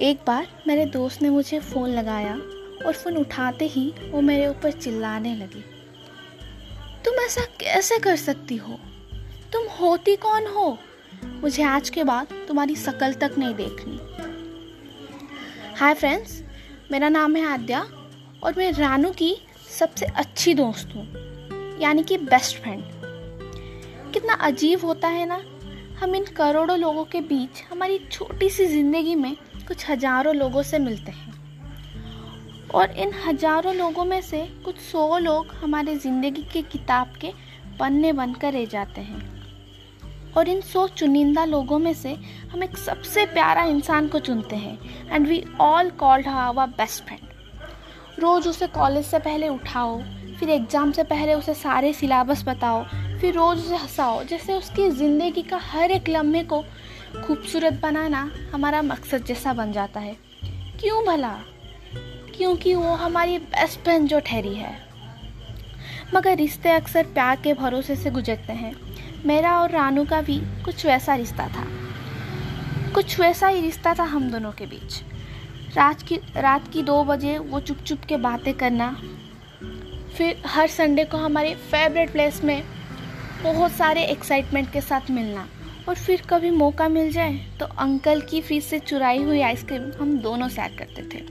[0.00, 2.34] एक बार मेरे दोस्त ने मुझे फ़ोन लगाया
[2.86, 5.62] और फ़ोन उठाते ही वो मेरे ऊपर चिल्लाने लगी।
[7.04, 8.78] तुम ऐसा कैसे कर सकती हो?
[9.52, 10.78] तुम होती कौन हो?
[11.42, 13.98] मुझे आज के बाद तुम्हारी शकल तक नहीं देखनी।
[15.76, 16.42] हाय फ्रेंड्स,
[16.92, 17.86] मेरा नाम है आद्या
[18.42, 19.36] और मैं रानू की
[19.70, 21.06] सबसे अच्छी दोस्त हूँ,
[21.80, 22.82] यानी कि बेस्ट फ्रेंड
[24.12, 25.42] कितना अजीब होता है ना,
[26.00, 29.36] हम इन करोड़ों लोगों के बीच हमारी छोटी सी ज़िंदगी में
[29.72, 31.32] कुछ हज़ारों लोगों से मिलते हैं।
[32.74, 37.30] और इन हज़ारों लोगों में से कुछ सौ लोग हमारे ज़िंदगी के किताब के
[37.78, 39.20] पन्ने बनकर रह जाते हैं।
[40.36, 42.14] और इन सौ चुनिंदा लोगों में से
[42.52, 48.20] हम एक सबसे प्यारा इंसान को चुनते हैं। And we all called our best friend
[48.20, 50.00] रोज़ उसे कॉलेज से पहले उठाओ,
[50.38, 52.84] फिर एग्ज़ाम से पहले उसे सारे सिलेबस बताओ,
[53.20, 56.64] फिर रोज़ उसे हंसाओ, जैसे उसकी ज़िंदगी का हर एक लम्हे को
[57.20, 60.16] खूबसूरत बनाना हमारा मकसद जैसा बन जाता है।
[60.80, 61.32] क्यों भला?
[62.36, 64.72] क्योंकि वो हमारी बेस्ट फ्रेंड जो ठहरी है।
[66.14, 68.74] मगर रिश्ते अक्सर प्यार के भरोसे से गुजरते हैं।
[69.26, 71.66] मेरा और रानू का भी कुछ वैसा रिश्ता था।
[72.94, 75.02] कुछ वैसा ही रिश्ता था हम दोनों के बीच।
[75.76, 78.90] रात की रात की दो बजे वो चुप चुप के बातें करना,
[80.16, 82.62] फिर हर संडे को हमारे फेवरेट प्लेस में
[83.42, 85.48] बहुत सारे एक्साइटमेंट के साथ मिलना।
[85.88, 90.18] और फिर कभी मौका मिल जाए तो अंकल की फ्रिज से चुराई हुई आइसक्रीम हम
[90.18, 91.22] दोनों शेयर करते थे।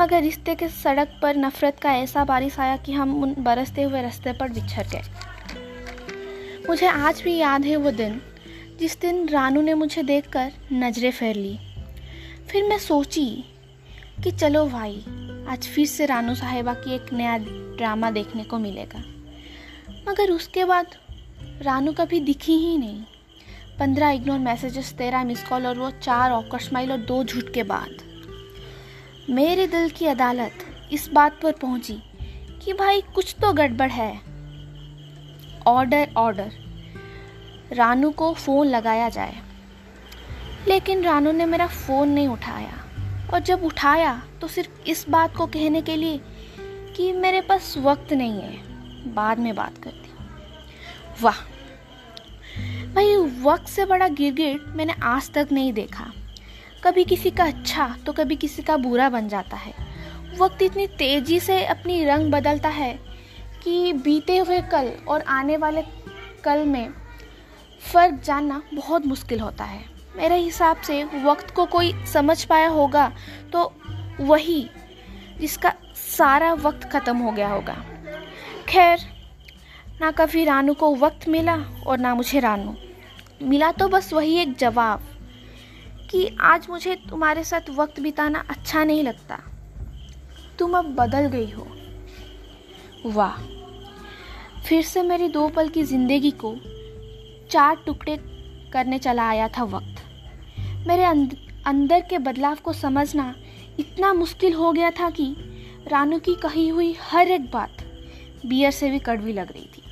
[0.00, 4.02] मगर रिश्ते के सड़क पर नफरत का ऐसा बारिश आया कि हम उन बरसते हुए
[4.02, 5.02] रास्ते पर बिछड़ गए।
[6.68, 8.20] मुझे आज भी याद है वो दिन,
[8.78, 11.58] जिस दिन रानू ने मुझे देखकर नज़रें फेर ली।
[12.48, 13.28] फिर मैं सोची
[14.24, 15.04] कि चलो भाई,
[15.48, 17.36] आज फिर से रानू साहिबा की एक नया
[17.76, 18.98] ड्रामा देखने को मिलेगा।
[20.08, 20.86] मगर उसके बाद
[21.62, 23.04] रानू कभी दिखी ही नहीं।
[23.78, 27.62] पंद्रह इग्नोर मैसेजेस तेरह मिस कॉल और वो चार ऑकर स्माइल और दो झूठ के
[27.62, 27.88] बाद।
[29.30, 30.52] मेरे दिल की अदालत
[30.92, 31.98] इस बात पर पहुँची
[32.64, 34.20] कि भाई कुछ तो गड़बड़ है।
[35.66, 36.52] ऑर्डर ऑर्डर
[37.72, 39.34] रानू को फ़ोन लगाया जाए।
[40.68, 42.72] लेकिन रानू ने मेरा फ़ोन नहीं उठाया।
[43.34, 46.20] और जब उठाया तो सिर्फ़ इस बात को कहने के लिए
[46.96, 48.62] कि मेरे पास वक्त नहीं है।
[49.14, 50.28] बाद में बात करती हूँ।
[51.22, 51.55] वाह
[52.96, 56.04] भाई, वक्त से बड़ा गिरगिट मैंने आज तक नहीं देखा।
[56.84, 59.72] कभी किसी का अच्छा तो कभी किसी का बुरा बन जाता है।
[60.38, 62.92] वक्त इतनी तेज़ी से अपनी रंग बदलता है
[63.64, 65.82] कि बीते हुए कल और आने वाले
[66.44, 66.88] कल में
[67.82, 69.84] फ़र्क जानना बहुत मुश्किल होता है।
[70.16, 73.10] मेरे हिसाब से वक्त को कोई समझ पाया होगा
[73.52, 73.72] तो
[74.20, 74.68] वही
[75.40, 77.76] जिसका सारा वक्त ख़त्म हो गया होगा।
[78.68, 78.98] खैर,
[80.00, 82.76] ना कभी रानू को वक्त मिला और ना मुझे रानू।
[83.40, 85.02] मिला तो बस वही एक जवाब
[86.10, 89.38] कि आज मुझे तुम्हारे साथ वक्त बिताना अच्छा नहीं लगता।
[90.58, 91.66] तुम अब बदल गई हो।
[93.06, 93.36] वाह,
[94.66, 96.54] फिर से मेरी दो पल की ज़िंदगी को
[97.50, 98.16] चार टुकड़े
[98.72, 100.02] करने चला आया था वक्त।
[100.86, 103.34] मेरे अंदर के बदलाव को समझना
[103.78, 105.34] इतना मुश्किल हो गया था कि
[105.88, 107.84] रानू की कही हुई हर एक बात
[108.46, 109.82] बियर से भी कड़वी लग रही थी।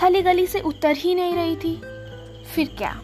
[0.00, 1.74] साली गली से उतर ही नहीं रही थी।
[2.54, 3.00] फिर क्या?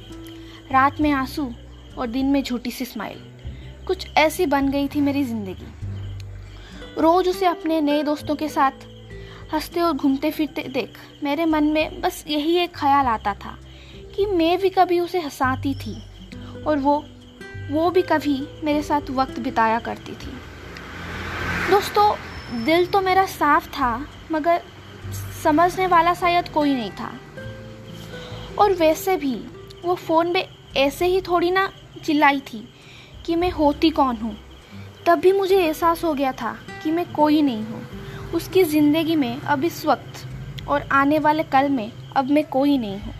[0.72, 1.52] रात में आँसू
[1.98, 3.18] और दिन में झूठी सी स्माइल
[3.86, 5.66] कुछ ऐसी बन गई थी मेरी ज़िंदगी।
[7.00, 8.86] रोज़ उसे अपने नए दोस्तों के साथ
[9.54, 13.58] हँसते और घूमते फिरते देख मेरे मन में बस यही एक ख्याल आता था
[14.16, 15.96] कि मैं भी कभी उसे हंसाती थी
[16.66, 17.04] और वो
[17.70, 20.32] वो भी कभी मेरे साथ वक्त बिताया करती थी।
[21.70, 22.14] दोस्तों,
[22.64, 24.62] दिल तो मेरा साफ़ था, मगर
[25.42, 27.12] समझने वाला शायद कोई नहीं था।
[28.62, 29.34] और वैसे भी
[29.84, 30.46] वो फ़ोन में
[30.76, 31.70] ऐसे ही थोड़ी ना
[32.04, 32.68] चिल्लाई थी
[33.26, 34.36] कि मैं होती कौन हूँ।
[35.06, 39.40] तब भी मुझे एहसास हो गया था कि मैं कोई नहीं हूँ। उसकी ज़िंदगी में
[39.40, 40.26] अब इस वक्त
[40.68, 43.14] और आने वाले कल में अब मैं कोई नहीं हूँ।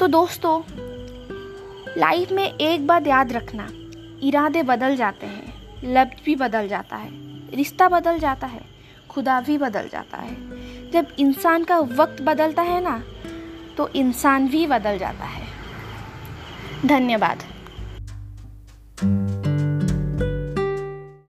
[0.00, 0.60] तो दोस्तों,
[1.98, 3.68] लाइफ में एक बात याद रखना,
[4.22, 7.10] इरादे बदल जाते हैं लफ्ज़ भी बदल जाता है,
[7.56, 8.60] रिश्ता बदल जाता है,
[9.10, 13.02] खुदा भी बदल जाता है। जब इंसान का वक्त बदलता है ना
[13.78, 15.46] तो इंसान भी बदल जाता है।
[16.86, 17.42] धन्यवाद।